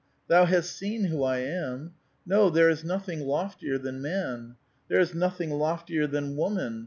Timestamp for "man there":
4.01-4.99